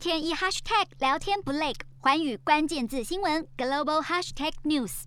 [0.00, 5.02] 天一 hashtag 聊天不累，环宇关键字新闻 global hashtag news。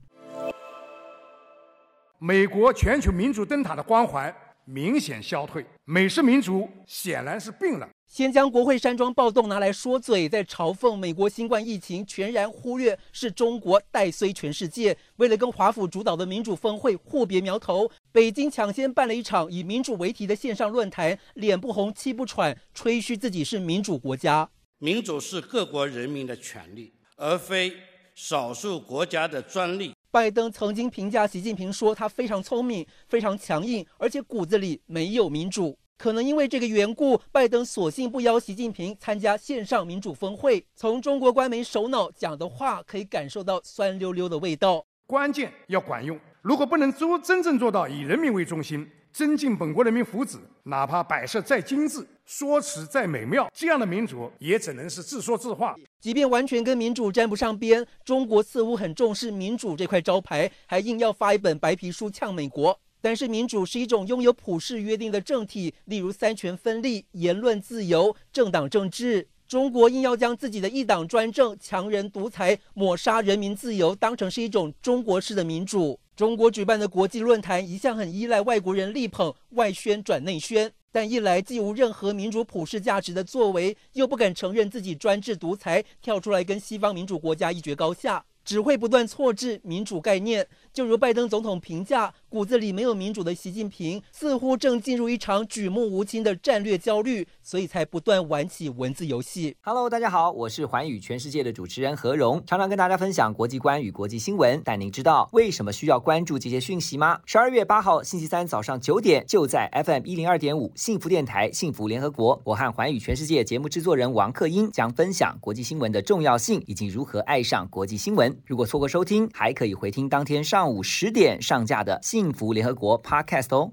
[2.19, 4.31] 美国全球民主灯塔的光环
[4.65, 7.89] 明显消退，美式民主显然是病了。
[8.07, 14.95] 先将国会山庄暴动拿来说嘴，再嘲讽美国新冠疫情，全然忽略是中国带衰全世界。
[15.15, 24.47] 为了跟华府主导的民主峰会互别苗头，北京抢先办了一场以民主为题的线上论坛，脸不红气不喘，吹嘘自己是民主国家。
[24.83, 27.71] 民主是各国人民的权利，而非
[28.13, 29.95] 少数国家的专利。
[30.11, 35.79] 拜登曾经评价习近平说，他非常聪明，非常强硬，而且骨子里没有民主。
[35.97, 40.61] 可能因为这个缘故，拜登索性不邀习近平参加线上民主峰会。
[40.75, 44.85] 从中国官媒首脑讲的话，可以感受到酸溜溜的味道。
[45.07, 55.73] 关键要管用，如果不能做真正做到以人民为中心，增进本国人民福祉，哪怕摆设再精致，说辞再美妙，这样的民主也只能是自说自话。
[56.01, 62.77] 即便完全跟民主沾不上边，中国似乎很重视民主这块招牌，还硬要发一本白皮书呛美国。
[62.99, 69.25] 但是民主是一种拥有普世约定的政体，例如三权分立、言论自由、政党政治。
[69.47, 75.97] 中国硬要将自己的一党专政、强人独裁、抹杀人民自由当成是一种中国式的民主。
[76.15, 88.23] 中国举办的国际论坛一向很依赖外国人力捧，外宣转内宣，但一来既无任何民主普世价值的作为，又不敢承认自己专制独裁，跳出来跟西方民主国家一决高下。
[88.43, 99.55] 只会不断错置民主概念，就如拜登总统评价，骨子里没有民主的习近平，似乎正进入一场举目无亲的战略焦虑，所以才不断玩起文字游戏。
[99.61, 104.61] Hello，大家好，我是寰宇全世界的主持人何荣，常常跟大家分享国际观与国际新闻。
[104.65, 107.19] 但您知道为什么需要关注这些讯息吗？
[107.25, 118.32] 十二月八号星期三早上九点，就在 FM 一零二点五幸福电台幸福联合国，我和寰宇全世界节目制作人王克英将分享国际新闻的重要性以及如何爱上国际新闻。
[118.45, 123.71] 如果错过收听，还可以回听当天上午十点上架的《幸福联合国》Podcast 哦。